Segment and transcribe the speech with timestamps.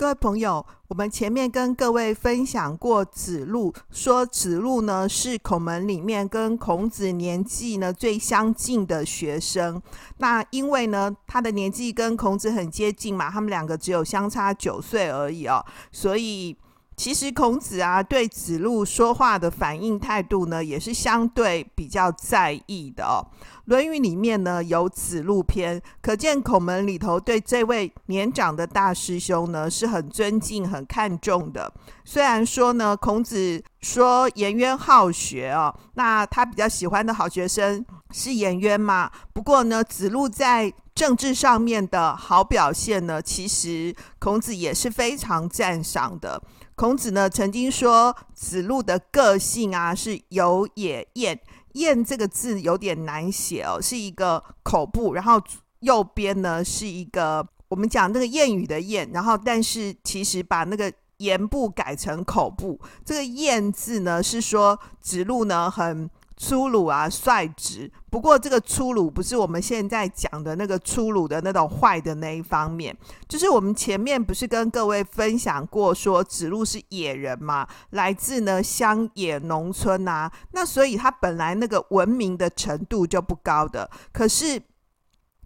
[0.00, 9.78] 各位朋友，我们前面跟各位分享过子路，说子路呢是孔门里面跟孔子年纪呢最相近的学生。
[10.16, 15.62] 那因为呢他的年纪跟孔子很接近嘛，他们两个只有相差九岁而已哦，
[15.92, 16.56] 所以。
[17.00, 23.24] 其实孔子啊，对子路说话的反应态度呢，也是相对比较在意的哦。
[23.64, 31.72] 《论语》里面呢有子路篇，可见孔门里头对这位年长的大师兄呢是很尊敬、很看重的。
[32.04, 39.10] 虽然说呢，孔子说颜渊好学哦，那他比较喜欢的好学生是颜渊嘛。
[39.32, 46.42] 不过呢，子路在政治上面的好表现呢，其实孔子也是非常赞赏的。
[46.80, 51.38] 孔子呢曾经说，子路的个性啊是有也谚，
[51.74, 55.38] 谚这个字有点难写哦，是一个口部，然后
[55.80, 66.08] 右边呢是一个我们讲那个谚语的谚，然后但是其实把那个言部改成口部，这个谚字呢是说子路呢很。
[66.40, 67.92] 粗鲁啊，率直。
[68.08, 72.96] 不过这个粗鲁不是我们现在讲的那个粗鲁的那种坏的那一方面，
[73.28, 84.62] 就是我们前面不是跟各位分享过，说子路是野人嘛，来自呢乡野农村呐，那所以他本来那个文明的程度就不高的，可是。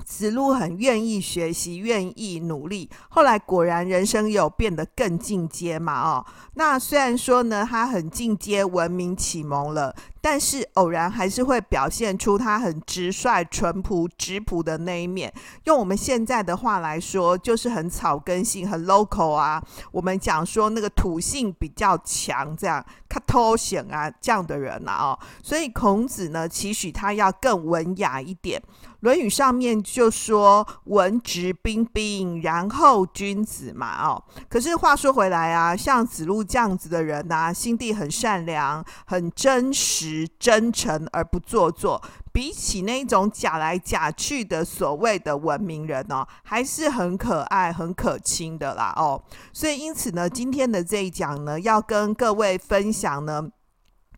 [0.05, 6.25] 子路很愿意学习，愿意努力，后来果然人生有变得更进阶嘛哦。
[6.55, 15.33] 那虽然说呢，他很进阶，文明启蒙了，但是偶然还是会表现出他很直率、淳朴、质朴的那一面。
[15.65, 19.63] 用我们现在的话来说，就是很草根性、很 local 啊。
[19.91, 25.19] 我们讲说那个土性比较强，这样较凸显啊这样的人啊哦。
[25.43, 28.61] 所以孔子呢，期许他要更文雅一点。
[29.07, 34.25] 《论语》上面就说“文质彬彬，然后君子”嘛，哦。
[34.49, 42.03] 可是话说回来啊，像子路这样子的人呐、心地很善良，很真实、真诚而不做作，
[42.33, 49.23] 比起那种假来假去的所谓的文明人哦，还是很可爱、很可亲的啦，哦。
[49.53, 53.47] 所以因此呢，今天的这一讲呢，要跟各位分享呢，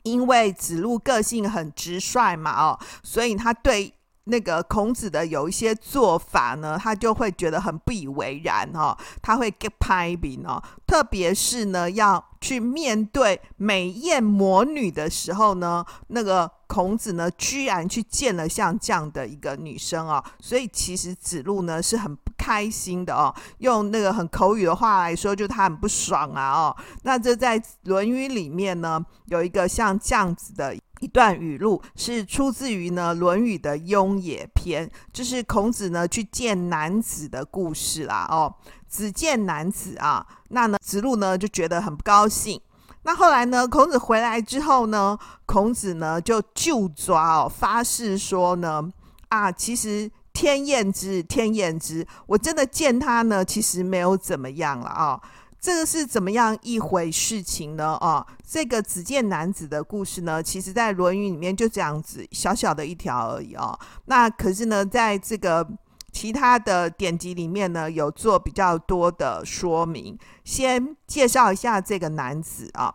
[0.05, 3.93] 因为子路个性很直率嘛，哦，所以他对。
[4.29, 30.77] 那个孔子的有一些做法呢，他就会觉得很不以为然哦，他会 get 拍饼哦，特别是呢要去面对美艳魔女的时候呢，那个孔子呢居然去见了像这样的一个女生哦，所以其实子路呢是很不开心的哦，用那个很口语的话来说，就他很不爽啊哦，那这在《论语》里面呢有一个像这样子的。
[31.01, 38.27] 一段语录是出自于呢《论语》的《雍也篇》，就是孔子呢去见男子的故事啦。
[38.31, 38.55] 哦，
[38.89, 42.61] 子见男子啊，那呢子路呢就觉得很不高兴。
[43.03, 48.83] 那后来呢，孔子回来之后呢，孔子呢就就抓哦，发誓说呢
[49.29, 55.21] 啊，其实天厌之，天厌之，我真的见他呢，其实没有怎么样了啊。
[55.67, 57.99] 这个是怎么样一回事情呢？
[58.01, 63.77] 哦，这个子见男子的故事呢，其实在《论语》里面就这样子小小的一条而已哦。
[64.05, 65.69] 那可是呢，在这个
[66.13, 70.17] 其他的典籍里面呢，有做比较多的说明。
[70.45, 72.95] 先介绍一下这个男子啊，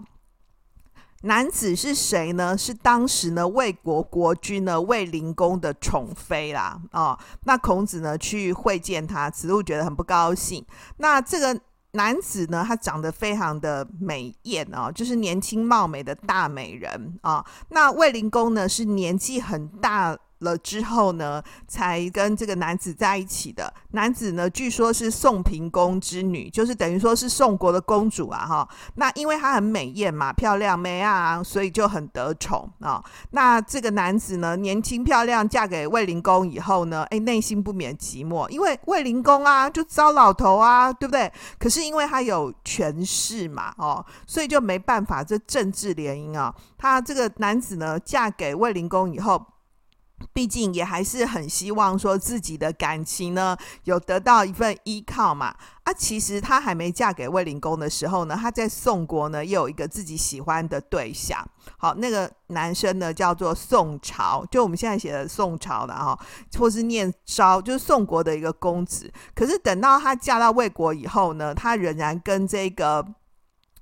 [1.24, 2.58] 男子是谁呢？
[2.58, 6.80] 是当时呢魏国国君呢魏灵公的宠妃啦。
[6.94, 10.66] 哦，那孔子呢去会见他，子路觉得很不高兴。
[11.00, 11.60] 那这个。
[11.94, 20.18] 男子呢，他长得非常的美艳啊，就是年轻貌美的大美人啊、那卫灵公呢，是年纪很大。
[20.42, 23.74] 了之后呢，才跟这个男子在一起的。
[23.92, 28.70] 男子呢，据说是宋平公之女，就是等于说是宋国的公主啊，哈。
[28.96, 33.04] 那因为她很美艳嘛，漂亮美啊，所以就很得宠啊。
[33.32, 41.32] 那这个男子呢，年轻漂亮，嫁给卫灵公以后呢，哎，内心不免寂寞，因为卫灵公啊，就糟老头啊，对不对？
[41.60, 46.54] 可是因为他有权势嘛，哦，所以就没办法，这政治联姻啊。
[46.78, 49.46] 她这个男子呢，嫁给卫灵公以后。
[50.34, 55.56] 毕竟也还是很希望说自己的感情呢有得到一份依靠嘛。
[55.84, 61.44] 啊，其实她还没嫁给卫灵公的时候呢，她在宋国呢也有一个自己喜欢的对象。
[61.78, 66.18] 好，那个男生呢叫做宋朝，就我们现在写的宋朝的哈，
[66.58, 69.12] 或是念昭，就是宋国的一个公子。
[69.34, 73.06] 可是等到她嫁到魏国以后呢，她仍然跟这个。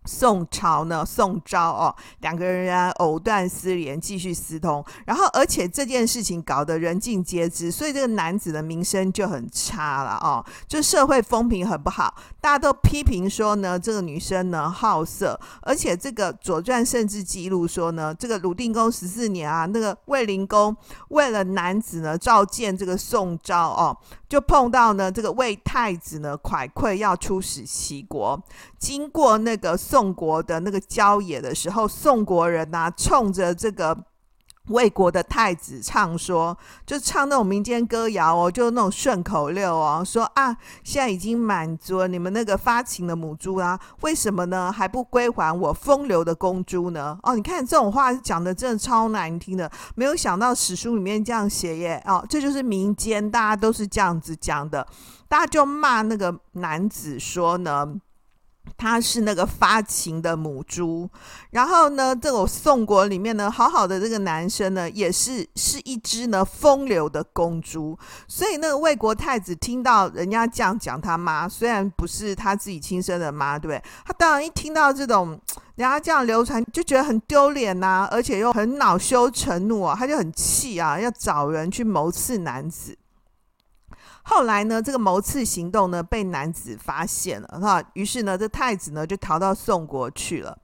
[0.10, 20.76] 宋朝呢，宋昭哦，两个人啊藕断丝连，继续私通，然后而且这件事情搞得人尽皆知，所以这个男子的名声就很差了哦，就社会风评很不好，大家都批评说呢，这个女生呢好色，而且这个《左传》甚至记录说呢，这个鲁定公十四年啊，那个卫灵公
[21.10, 23.96] 为了男子呢召见这个宋昭哦，
[24.30, 28.40] 就碰到呢这个魏太子呢蒯聩要出使齐国，
[28.78, 30.14] 经过那个宋。
[30.20, 33.98] 国的那个郊野的时候，宋国人呐、冲着这个
[34.70, 47.18] 魏国的太子唱说，就唱那种民间歌谣哦，就那种顺口溜哦，说啊，现在已经满足了你们那个发情的母猪啊，为什么呢还不归还我风流的公猪呢？
[47.24, 54.86] 哦，你看这种话讲的真的超难听的，没有想到史书里面这样写耶，哦，这就是民间大家都是这样子讲的，
[55.28, 58.00] 大家就骂那个男子说呢。
[58.78, 61.10] 他是那个发情的母猪，
[61.52, 73.84] 然后呢，这个宋国里面呢，好好的这个男生呢，也是是一只呢风流的公猪，所以那个魏国太子听到人家这样讲他妈，虽然不是他自己亲生的妈，对不对？
[74.06, 75.30] 他当然一听到这种
[75.76, 82.98] 人家这样流传，就觉得很丢脸呐，而且又很恼羞成怒啊，他就很气啊，要找人去谋刺男子。
[84.24, 90.58] 后来呢，这个谋刺行动呢被男子发现了，哈，于是呢，这太子呢就逃到宋国去了。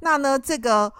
[0.00, 0.92] 那呢，这个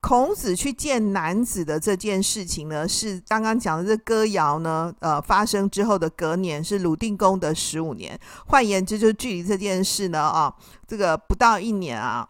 [0.00, 10.54] 孔子去见男子的这件事情呢，是刚刚讲的这歌谣呢，呃，发生之后的隔年是鲁定公的十五年，换言之，就距离这件事呢，啊，
[10.86, 12.28] 这个不到一年啊。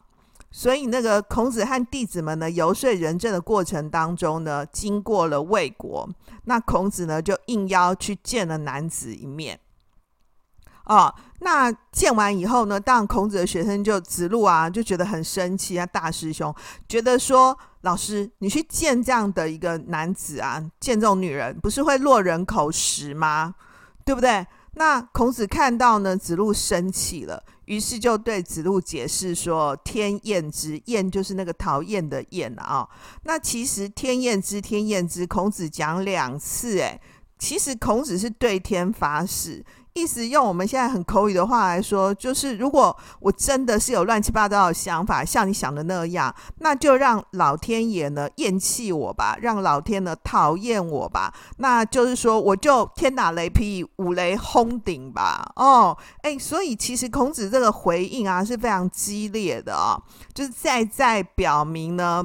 [0.57, 6.09] 所以那个孔子和弟子们呢，游说仁政的过程当中呢，经过了魏国，
[6.45, 9.61] 那孔子呢就应邀去见了男子一面。
[10.87, 16.55] 哦，那见完以后呢，当孔子的学生就子路啊，就觉得很生气啊，大师兄
[16.89, 23.55] 觉得说，老师你去见这样的一个男子啊，见这种女人，不是会落人口实吗？
[24.07, 24.47] 对不对？
[24.73, 32.89] 那孔子看到呢，子路生气了，于是就对子路解释说：“天厌之，厌就是那个讨厌的厌啊、
[33.23, 37.01] 那其实天厌之，天厌之，孔子讲两次，诶，
[37.39, 39.65] 其实孔子是对天发誓。”
[39.97, 51.33] 意思用我们现在很口语的话来说，就是如果我真的是有乱七八糟的想法，像你想的那样，那就让老天爷呢厌弃我吧，让老天呢讨厌我吧。
[51.57, 55.51] 那就是说，我就天打雷劈，五雷轰顶吧。
[55.57, 60.03] 哦，诶，所以其实孔子这个回应啊是非常激烈的啊、哦，
[60.35, 62.23] 就是在在表明呢，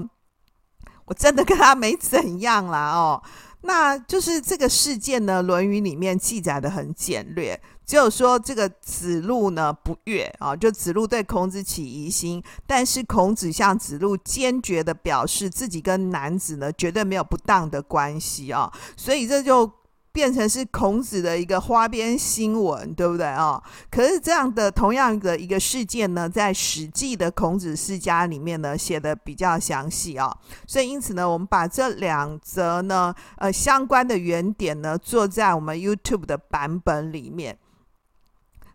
[1.06, 3.24] 我真的跟他没怎样啦哦。
[3.62, 19.72] 那就是这个事件呢，《论语》里面记载的很简略，只有说这个子路呢不悦啊，就子路对孔子起疑心，但是孔子向子路坚决的表示自己跟男子呢绝对没有不当的关系啊，所以这就。
[20.14, 23.64] 变成是孔子的一个花边新闻，对不对啊、哦？
[23.90, 30.38] 可是这样的同样的一个事件呢，在《史记》的孔子世家里面呢，写的比较详细啊、哦。
[30.68, 37.58] 所以因此呢，我们把这两则呢，呃，相关的原点呢，做在我们 YouTube 的版本里面。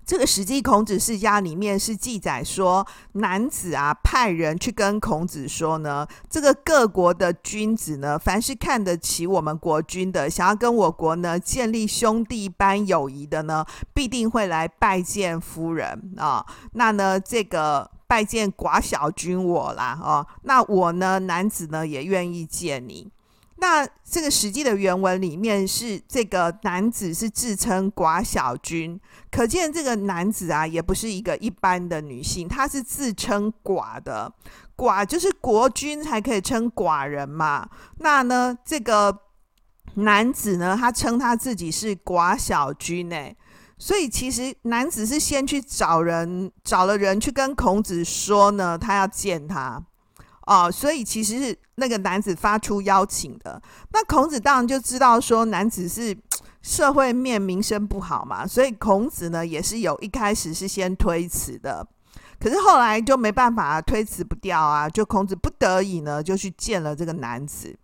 [0.07, 16.47] 这个《史记·孔子世家》里面是记载说，男子啊派人去跟孔子说呢，这个各国的君子呢，凡是看得起我们国君的，想要跟我国呢建立兄弟般友谊的呢，必定会来拜见夫人啊。
[16.75, 23.11] 那呢，这个拜见寡小君我啦，哦，那我呢，男子呢也愿意见你。
[23.59, 34.31] 那这个《史记》的原文里面是这个男子是自称寡小君，可见这个男子啊也不是一个一般的女性，他是自称寡的。
[34.77, 37.67] 寡就是国君才可以称寡人嘛。
[37.99, 39.23] 那呢，这个
[39.95, 43.17] 男子呢，他称他自己是寡小君呢，
[43.79, 49.83] 所以其实男子是先去找人，找了人去跟孔子说呢，他要见他。
[50.47, 53.61] 哦，所以其实是那个男子发出邀请的。
[53.93, 56.17] 那孔子当然就知道说男子是
[56.63, 61.87] 社会面名声不好嘛，所以孔子呢也是有一开始是先推辞的，
[62.41, 67.77] 可是后来就没办法推辞不掉啊，就孔子不得已呢就去见了这个男子。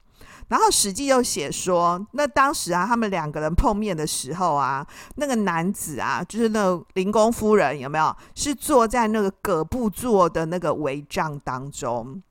[0.48, 8.14] 然后《史记》又写说，那当时啊，他们两个人碰面的时候啊，那个男子啊，就是那个灵公夫人有没有？
[8.34, 12.22] 是坐在那个葛布做的那个帷帐当中。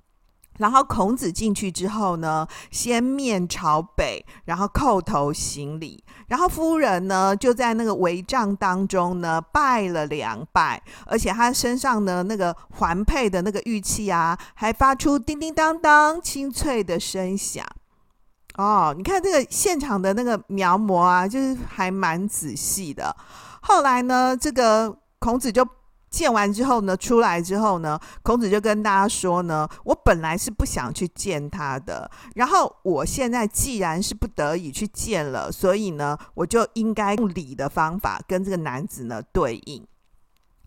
[0.58, 6.04] 然后孔子进去之后呢，先面朝北，然后叩头行礼。
[6.28, 17.66] 然后夫人呢，就在那个帷帐当中呢，拜了两拜，而且她身上呢，那个环佩的那个玉器啊，还发出叮叮当当清脆的声响。
[18.58, 23.16] 哦，你看这个现场的那个描摹啊，就是还蛮仔细的。
[23.62, 25.68] 后来呢，这个孔子就。
[26.12, 39.88] 见完之后呢，出来之后呢，孔子就跟大家说呢：“我本来是不想去见他的，然后我现在既然是不得已去见了，所以呢，我就应该用礼的方法跟这个男子呢对应。”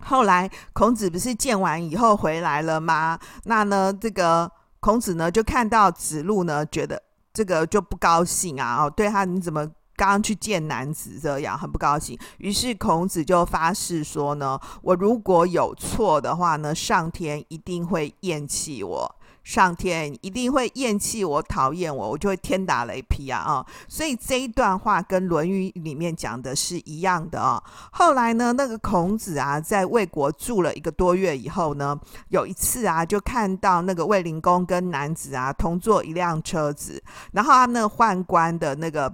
[0.00, 3.18] 后来孔子不是见完以后回来了吗？
[3.44, 7.00] 那呢，这个孔子呢就看到子路呢，觉得
[7.34, 8.84] 这个就不高兴啊！
[8.84, 9.70] 哦，对他你怎么？
[9.96, 12.18] 刚刚去见男子，这样很不高兴。
[12.38, 27.62] 于是孔子就发誓说呢：“我如果有错的话呢，上天一定会厌弃我，上天一定会厌弃我，讨厌我，我就会天打雷劈啊！”啊，所以这一段话跟《论语》里面讲的是一样的啊。
[27.92, 31.98] 后来呢，那个孔子啊，在魏国住了一个多月以后呢，
[32.28, 39.12] 有一次啊，就看到那个卫灵公跟男子啊同坐一辆车子，然后他那个宦官的那个。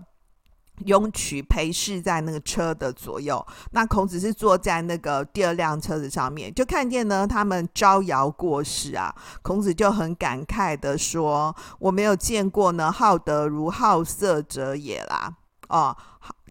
[0.87, 9.15] 雍渠陪侍在那个车的左右，那孔子是坐在那个第二辆车子上面，就看见呢他们招摇过市啊。
[9.43, 15.33] 孔子就很感慨的说：“我没有见过呢好德如好色者也啦。”
[15.69, 15.97] 哦，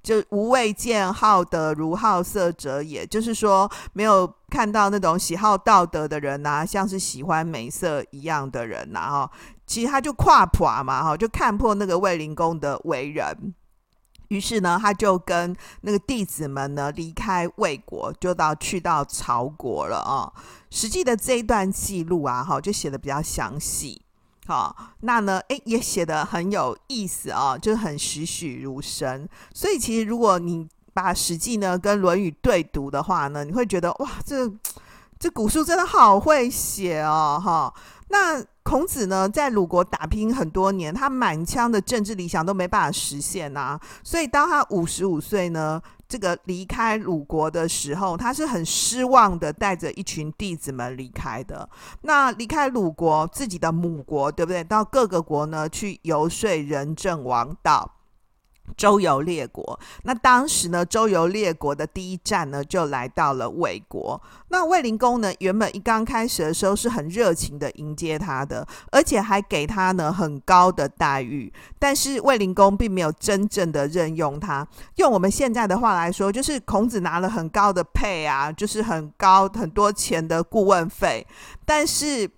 [0.01, 9.11] 就无未见好德如好色者也，就是说没有看到那种喜好道德的人呐、像是喜欢美色一样的人呐、啊。
[9.11, 9.31] 哈，
[9.67, 13.53] 其实他就跨破嘛，哈，就看破那个卫灵公的为人。
[14.29, 20.31] 于是呢，他就跟那个弟子们呢离开魏国，就到去到曹国了啊。
[20.71, 24.01] 实际的这一段记录啊，哈，就写的比较详细。
[24.47, 29.27] 好，那呢，诶，也写的很有意思啊，就很栩栩如生。
[29.53, 34.51] 所以其实如果你把《史记》呢跟《论语》对读的话呢，你会觉得哇，这
[35.19, 37.73] 这古书真的好会写哦，哈。
[38.09, 43.79] 那孔子呢，在鲁国打拼很多年，他满腔的政治理想都没办法实现呐。
[44.03, 51.67] 所以当他五十五岁呢，这个离开鲁国的时候，他是很失望的，带着一群弟子们离开的。
[52.01, 54.63] 那离开鲁国，自己的母国，对不对？
[54.63, 57.95] 到各个国呢，去游说仁政王道。
[58.77, 64.21] 周游列国，那当时呢，周游列国的第一站呢，就来到了魏国。
[64.49, 71.51] 那魏灵公呢，原本一刚开始的时候是很热情的迎接他的，而且还给他呢很高的待遇。
[71.77, 74.67] 但是魏灵公并没有真正的任用他。
[74.95, 81.25] 用我们现在的话来说，就是孔子拿了很高的配啊，就是很高很多钱的顾问费，
[81.65, 82.29] 但是。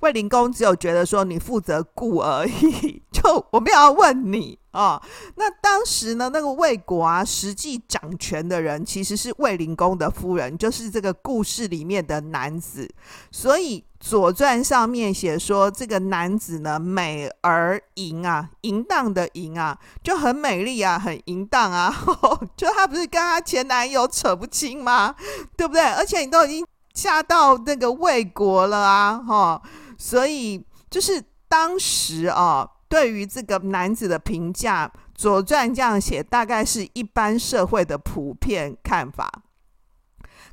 [0.00, 5.02] 卫灵公只有觉得说，你负责顾而已，就我没有要问你啊、哦。
[5.36, 12.88] 那当时呢，那个魏国啊，实际掌权的人其实是魏灵公的夫人，就是这个故事里面的男子。
[13.30, 21.92] 所以《左传》上面写说，这个男子呢，美而淫啊，淫荡的淫啊，就很美丽啊，很淫荡啊。
[22.56, 25.14] 就他不是跟他前男友扯不清吗？
[25.56, 25.82] 对不对？
[25.82, 29.62] 而且你都已经嫁到那个魏国了啊，哈、
[29.96, 39.30] 所以就是当时啊，对于这个男子的评价，《左传》这样写，大概是一般社会的普遍看法。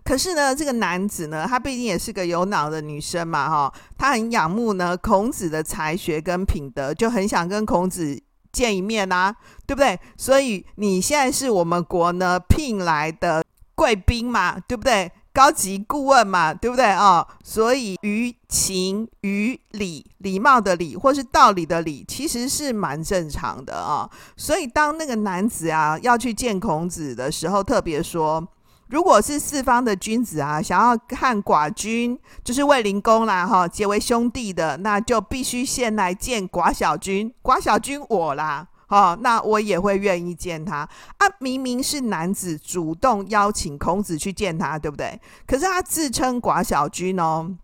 [0.03, 9.99] 可是呢，这个男子呢，他毕竟也是个有脑的女生嘛，哈，他很仰慕呢孔子的才学跟品德，就很想跟孔子见一面啊，对不对？
[10.15, 15.11] 所以你现在是我们国呢聘来的贵宾嘛，对不对？
[15.35, 17.27] 高级顾问嘛，对不对啊、哦？
[17.43, 28.47] 所以于情于礼，礼貌的礼，或是道理的理，其实是蛮正常的啊、所以当那个男子啊要去见孔子的时候，特别说，
[28.87, 38.65] 如果是四方的君子啊，想要和寡君，就是卫灵公啦，哈，结为兄弟的，那就必须先来见寡小君，寡小君我啦。
[38.87, 40.87] 哦，那我也会愿意见他
[41.17, 41.27] 啊！
[41.39, 45.19] 明明是男子主动邀请孔子去见他，对不对？
[45.47, 47.55] 可是他自称寡小君哦，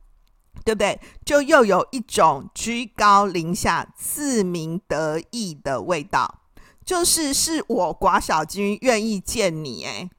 [0.65, 0.99] 对不对？
[1.25, 6.39] 就又有一种居高临下、自鸣得意的味道，
[6.85, 10.09] 就是是我寡小君愿意见你诶，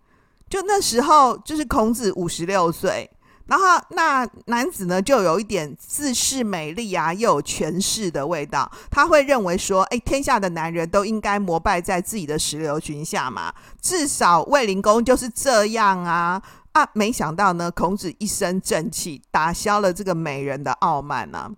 [0.49, 3.11] 就那时候，就是孔子五十六岁。
[3.53, 8.73] 然后那男子呢，就有一点自恃美丽啊，又有权势的味道。
[8.91, 16.43] 他会认为说，哎，天下的男人都应该膜拜在自己的石榴裙下嘛，至少卫灵公就是这样啊
[16.73, 16.89] 啊！
[16.95, 21.51] 没想到呢，孔子一身正气，打消了这个美人的傲慢呢、啊。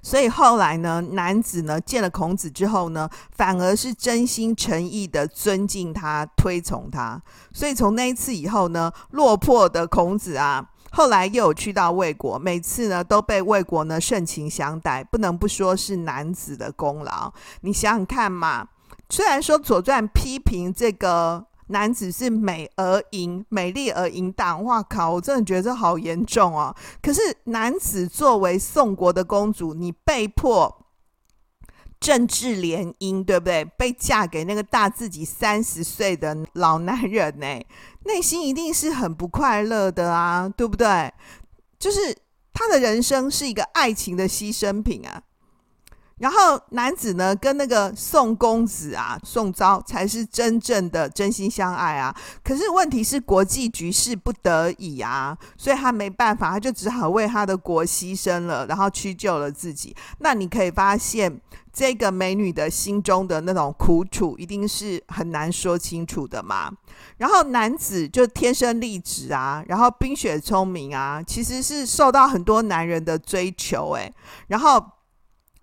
[0.00, 7.20] 所以后来呢，男子呢见了孔子之后呢，反而是真心诚意的尊敬他、推崇他。
[7.52, 10.66] 所以从那一次以后呢，落魄的孔子啊。
[10.90, 17.32] 后来又有去到魏国，每次呢都被魏国呢盛情相待，不能不说是男子的功劳。
[17.60, 18.66] 你想想看嘛，
[19.08, 26.74] 虽然说《左传》批评这个男子是美而淫、美丽而淫荡，哇靠，我真的觉得这好严重哦。
[27.02, 30.84] 可是男子作为宋国的公主，你被迫。
[32.00, 33.64] 政治联姻，对不对？
[33.64, 37.46] 被嫁给那个大自己三十岁的老男人呢，
[38.04, 41.12] 内心一定是很不快乐的啊，对不对？
[41.78, 42.16] 就是
[42.52, 45.22] 他的人生是一个爱情的牺牲品啊。
[46.18, 52.14] 然后男子呢，跟那个宋公子啊，宋昭才是真正的真心相爱啊。
[52.42, 59.94] 可是问题是国际局势不得已啊，所以他没办法，他就只好为他的国牺牲了，然后屈就了自己。
[60.18, 61.40] 那你可以发现，
[61.72, 66.70] 这个美女的心中的那种苦楚，一定是很难说清楚的嘛。
[67.18, 74.12] 然后男子就天生丽质啊，然后冰雪聪明啊，其实是受到很多男人的追求诶，
[74.48, 74.84] 然后。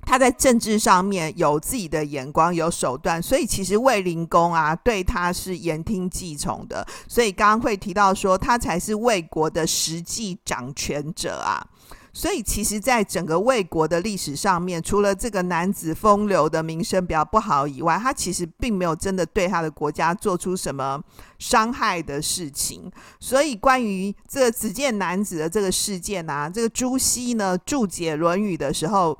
[0.05, 6.85] 他在政治上面有自己的眼光，有手段，所以其实卫灵公啊，对他是言听计从的。
[7.07, 11.65] 所以刚刚会提到说，他才是魏国的实际掌权者啊。
[12.13, 20.97] 所以其实，在整个魏国的历史上面，除了这个男子风流的名声比较不好以外，他其实并没有真的对他的国家做出什么
[21.39, 22.89] 伤害的事情。
[23.19, 29.17] 所以，关于这个子建男子的这个事件啊，这个朱熹呢注解《论语》的时候。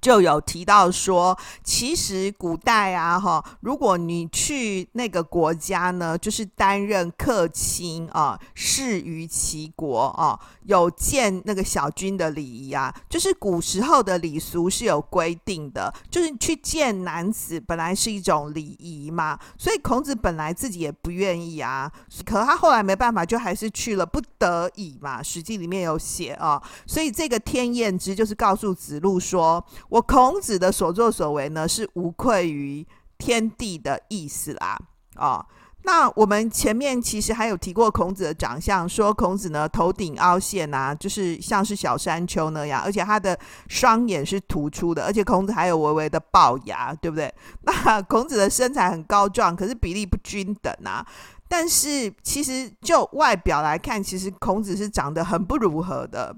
[0.00, 21.90] 就有提到说，其实古代啊，哈，如果你去那个国家呢，就是担任客卿啊，侍于其国啊，有见那个小君的礼仪啊，就是古时候的礼俗是有规定的，就是去见男子本来是一种礼仪嘛，所以孔子本来自己也不愿意啊，
[22.24, 29.64] 可他后来没办法，就还是去了，不得已嘛，《史记》里面有写啊，所以这个天厌之就是告诉子路说。
[29.88, 34.78] 我孔子的所作所为呢，是无愧于天地的意思啦。
[35.16, 35.44] 哦，
[35.82, 47.32] 那我们前面其实还有提过孔子的长相，说孔子呢头顶凹陷啊，就是像是小山丘那样，而且他的双眼是突出的，而且孔子还有微微的龅牙，对不对？
[47.62, 51.04] 那孔子的身材很高壮，可是比例不均等啊。
[51.48, 56.36] 但是其实就外表来看，其实孔子是长得很不如何的。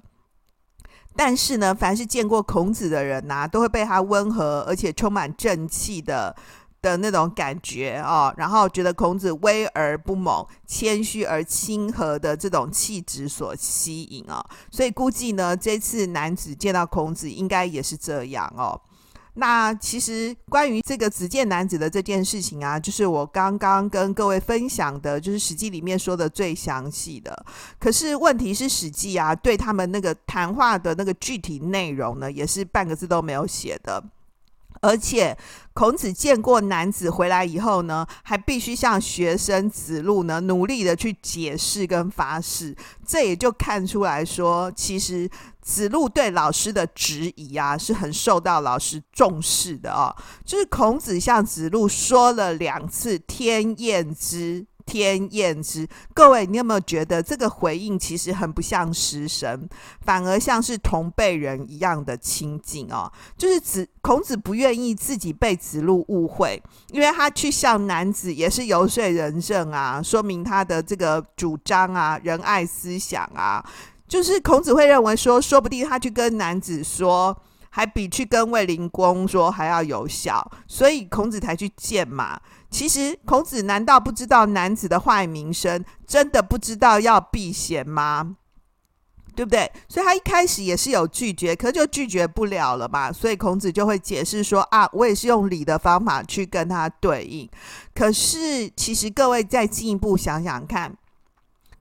[1.23, 6.35] 但是呢，凡是见过孔子的人呐、都会被他温和而且充满正气的
[6.81, 18.81] 的那种感觉哦，然后觉得孔子威而不猛、谦虚而亲和的这种气质所吸引哦，所以估计呢，这次男子见到孔子，应该也是这样哦。
[19.35, 27.45] 那其实关于这个子健男子的这件事情啊，就是我刚刚跟各位分享的，就是《史记》里面说的最详细的。
[27.79, 34.03] 可是问题是，《史记》啊，对他们那个谈话的那个具体内容呢，也是半个字都没有写的。
[34.81, 35.37] 而且
[35.75, 42.75] 孔子见过男子回来以后呢，还必须向学生子路呢努力的去解释跟发誓，
[43.07, 45.29] 这也就看出来说，其实
[45.61, 50.15] 子路对老师的质疑啊，是很受到老师重视的哦。
[50.45, 54.67] 就是孔子向子路说了两次“天厌之”。
[54.91, 59.69] 天厌之，各位，你有没有觉得这个回应其实很不像师生，
[60.01, 63.09] 反而像是同辈人一样的亲近哦？
[63.39, 73.65] 就是子孔子不愿意自己被子路误会，因为他去向男子也是游说仁政啊，说明他的这个主张啊，仁爱思想啊，
[74.09, 77.37] 就是孔子会认为说，说不定他去跟男子说，
[77.71, 82.41] 还比去跟卫灵公说还要有效，所以孔子才去见嘛。
[82.69, 88.37] 其实孔子难道不知道男子的坏名声，真的不知道要避嫌吗？
[89.37, 89.71] 对不对？
[89.89, 93.13] 所以他一开始也是有拒绝，可就拒绝不了了嘛。
[93.13, 97.49] 所以孔子就会解释说啊，我也是用礼的方法去跟他对应。
[97.95, 100.95] 可是其实各位再进一步想想看，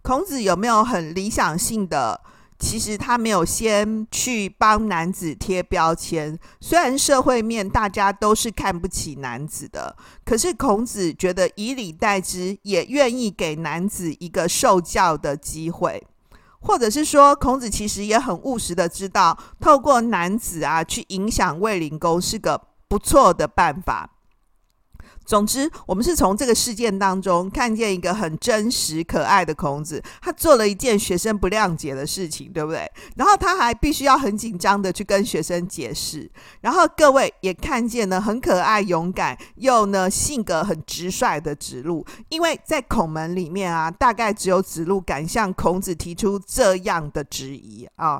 [0.03, 2.21] 孔子有没有很理想性的？
[2.59, 9.95] 其实他没有先去帮男子贴标签，虽然社会面大家都是看不起男子的，
[10.25, 16.05] 可是孔子觉得以礼待之，也愿意给男子一个受教的机会。
[16.61, 24.18] 或者是说，孔子其实也很务实的知道，透过男子啊去影响卫灵公是个不错的办法。
[25.29, 32.91] 总之，我们是从这个事件当中看见一个很真实、可爱的孔子，他做了一件学生不谅解的事情，对不对？
[33.15, 36.27] 然后他还必须要很紧张的去跟学生解释。
[36.61, 48.19] 然后各位也看见了很可爱、勇敢又呢性格很直率的子路，因为在孔门里面啊，大概只有子路敢向孔子提出这样的质疑啊。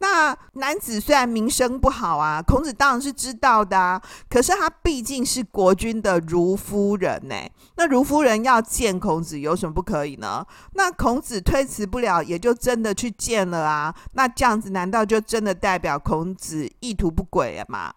[0.00, 4.00] 那男子虽然名声不好啊，孔子当然是知道的啊。
[4.28, 7.34] 可是他毕竟是国君的如夫人呢。
[7.76, 10.44] 那如夫人要见孔子，有什么不可以呢？
[10.74, 13.94] 那孔子推辞不了，也就真的去见了啊。
[14.12, 17.94] 那这样子，难道就真的代表孔子意图不轨了吗？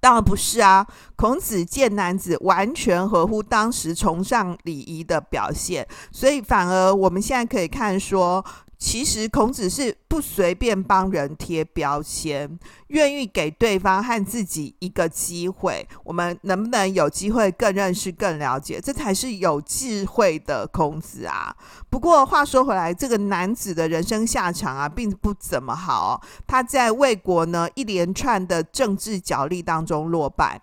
[0.00, 0.86] 当然不是啊。
[1.14, 8.44] 孔子见男子，完全合乎当时崇尚礼仪的表现，所以反而我们现在可以看说。
[8.78, 12.58] 其实孔子是不随便帮人贴标签，
[12.88, 15.88] 愿意给对方和自己一个机会。
[16.04, 18.80] 我们能不能有机会更认识、更了解？
[18.80, 21.56] 这才是有智慧的孔子啊！
[21.88, 26.22] 不过话说回来，这个男子的人生下场啊，并不怎么好。
[26.46, 30.60] 他在魏国呢一连串的政治角力当中落败。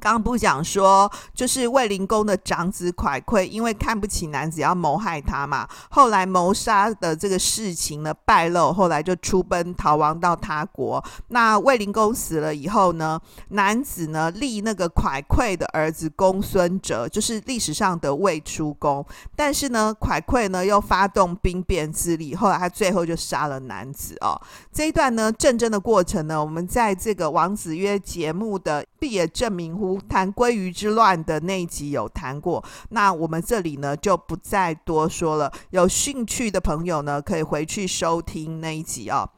[0.00, 5.68] 刚不讲说，就是卫灵公的长子蒯聩，因为看不起男子，要谋害他嘛。
[5.90, 11.04] 后来谋杀的这个事情呢败露，后来就出奔逃亡到他国。
[11.28, 19.04] 那卫灵公死了以后呢，男子呢立那个蒯聩的儿子公孙哲，就是历史上的卫出公。
[19.34, 24.40] 但是呢，蒯聩呢又发动兵变自立，后来他最后就杀了男子哦。
[24.72, 29.76] 这一段呢战争的过程呢，我们在这个王子曰节目的毕业证明
[30.08, 35.52] 谈鲑鱼之乱的那一集有谈过，那我们这里呢就不再多说了。
[35.70, 39.28] 有兴趣的朋友呢，可以回去收听那一集啊。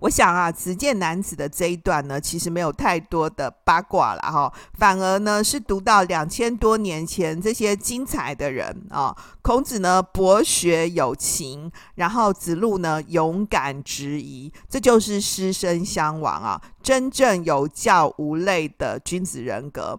[0.00, 9.16] 我想啊，子见男子的这一段呢，其实没有太多的八卦了哈，反而呢是读到两千多年前这些精彩的人啊。
[9.40, 19.98] 孔子呢博学有情，然后子路呢勇敢质疑，这就是师生相往啊，真正有教无类的君子人格。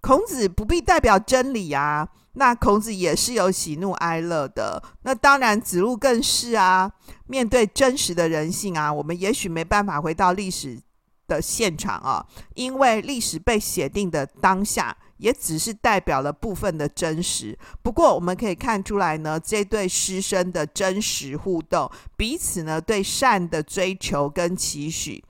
[0.00, 2.08] 孔子不必代表真理啊。
[2.34, 6.92] 那孔子也是有喜怒哀乐的，那当然子路更是啊。
[7.26, 10.78] 面对真实的人性啊，我们也许没办法回到历史
[11.26, 17.58] 的现场啊，因为历史被写定的当下，也只是代表了部分的真实。
[17.82, 25.24] 不过我们可以看出来呢，这对师生的真实互动，彼此呢对善的追求跟期许。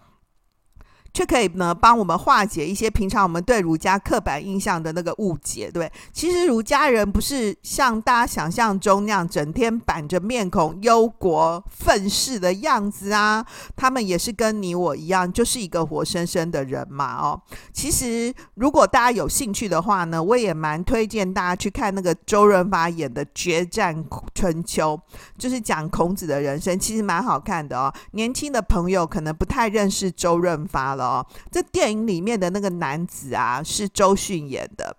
[1.14, 13.46] 却可以呢，帮我们化解一些平常我们对儒家刻板印象的那个误解，对，其实儒家人不是像大家想象中那样整天板着面孔忧国愤世的样子啊，
[13.76, 17.16] 他们也是跟你我一样，就是一个活生生的人嘛。
[17.22, 17.40] 哦，
[17.72, 25.00] 其实如果大家有兴趣的话呢，我也蛮推荐大家去看那个周润发演的《决战春秋》，
[25.38, 27.94] 就是讲孔子的人生，其实蛮好看的哦。
[28.12, 31.03] 年轻的朋友可能不太认识周润发了。
[31.04, 34.96] 哦，这电影里面的那个男子啊，是周迅演的。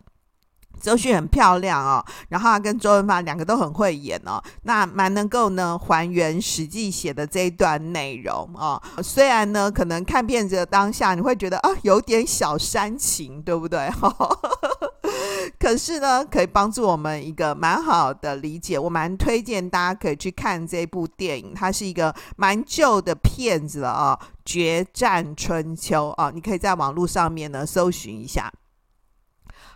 [0.81, 8.81] 周迅很漂亮哦，然后他跟周润发两个都很会演哦，那蛮能够呢还原史记写的这一段内容哦。
[9.01, 13.89] 虽然呢，可能看片子的当下你会觉得啊，有点小煽情，对不对？
[15.59, 18.77] 可是呢，可以帮助我们一个蛮好的理解。
[18.77, 28.51] 我蛮推荐大家可以去看这部电影，它是一个蛮旧的片子了，哦，《决战春秋》啊，哦，你可以在网络上面呢搜寻一下。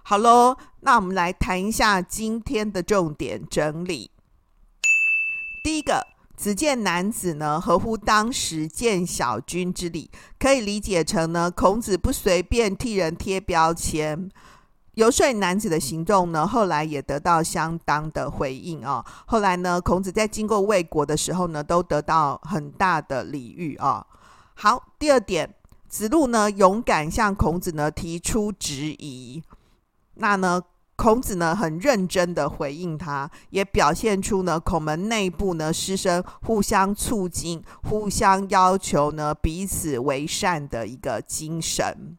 [0.03, 4.11] 好喽，那我们来谈一下今天的重点整理。
[5.63, 14.31] 第一个，子见男子呢，合乎当时见小君之礼，可以理解成呢，孔子不随便替人贴标签。
[14.95, 19.05] 游说男子的行动呢，后来也得到相当的回应啊、哦。
[19.27, 24.07] 后来呢，孔子在经过魏国的时候呢，都得到很大的礼遇啊、哦。
[24.55, 25.53] 好，第二点，
[25.87, 29.41] 子路呢，勇敢向孔子呢提出质疑。
[30.19, 30.61] 那呢，
[30.95, 42.17] 孔子呢很认真的回应他，也表现出呢孔门内部呢师生互相促进、互相要求呢彼此为善的一个精神。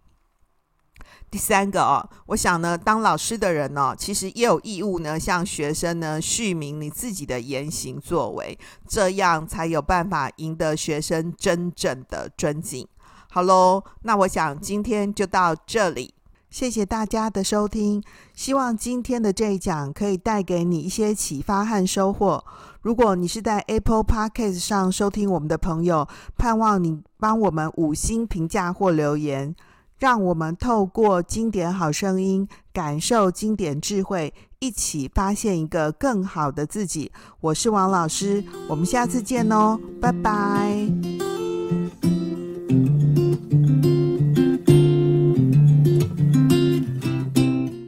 [1.31, 8.59] 第三个哦，我想呢，当老师的人呢、其实也有义务呢向学生呢叙明你自己的言行作为，
[8.89, 12.89] 这样才有办法赢得学生真正的尊敬。
[13.31, 16.15] 好喽，那我想今天就到这里。
[16.51, 18.03] 谢谢大家的收听，
[18.35, 22.45] 希望今天的这一讲可以带给你一些启发和收获。
[22.83, 29.55] 如果你是在 Apple Podcast 上收听我们的朋友，盼望你帮我们五星评价或留言，
[29.99, 37.13] 让我们透过经典好声音，感受经典智慧，一起发现一个更好的自己。
[37.41, 41.30] 我是王老师，我们下次见哦，拜拜。